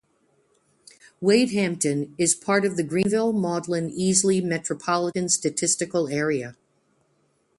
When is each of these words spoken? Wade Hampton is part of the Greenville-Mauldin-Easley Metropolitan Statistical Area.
Wade 1.19 1.51
Hampton 1.51 2.15
is 2.17 2.33
part 2.33 2.65
of 2.65 2.75
the 2.75 2.81
Greenville-Mauldin-Easley 2.81 4.43
Metropolitan 4.43 5.29
Statistical 5.29 6.07
Area. 6.07 6.57